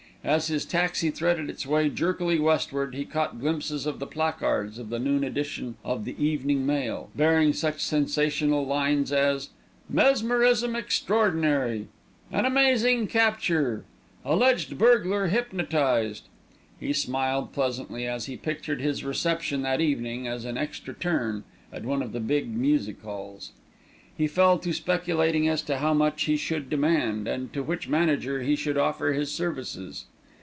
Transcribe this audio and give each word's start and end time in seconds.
As 0.23 0.45
his 0.49 0.65
taxi 0.65 1.09
threaded 1.09 1.49
its 1.49 1.65
way 1.65 1.89
jerkily 1.89 2.37
westward, 2.39 2.93
he 2.93 3.05
caught 3.05 3.39
glimpses 3.39 3.87
of 3.87 3.97
the 3.97 4.05
placards 4.05 4.77
of 4.77 4.89
the 4.91 4.99
noon 4.99 5.23
edition 5.23 5.77
of 5.83 6.05
The 6.05 6.15
Evening 6.23 6.63
Mail, 6.63 7.09
bearing 7.15 7.53
such 7.53 7.79
sensational 7.81 8.63
lines 8.63 9.11
as: 9.11 9.49
MESMERISM 9.89 10.75
EXTRAORDINARY 10.75 11.87
AN 12.31 12.45
AMAZING 12.45 13.07
CAPTURE 13.07 13.83
ALLEGED 14.23 14.77
BURGLAR 14.77 15.29
HYPNOTISED 15.29 16.27
He 16.79 16.93
smiled 16.93 17.51
pleasantly 17.51 18.05
as 18.05 18.25
he 18.27 18.37
pictured 18.37 18.79
his 18.79 19.03
reception 19.03 19.63
that 19.63 19.81
evening, 19.81 20.27
as 20.27 20.45
an 20.45 20.55
extra 20.55 20.93
turn, 20.93 21.45
at 21.73 21.83
one 21.83 22.03
of 22.03 22.11
the 22.11 22.19
big 22.19 22.55
music 22.55 23.01
halls. 23.01 23.53
He 24.15 24.27
fell 24.27 24.59
to 24.59 24.71
speculating 24.71 25.47
as 25.47 25.63
to 25.63 25.77
how 25.77 25.95
much 25.95 26.25
he 26.25 26.37
should 26.37 26.69
demand, 26.69 27.27
and 27.27 27.51
to 27.53 27.63
which 27.63 27.87
manager 27.87 28.43
he 28.43 28.55
should 28.55 28.77
offer 28.77 29.13
his 29.13 29.31
services. 29.31 30.05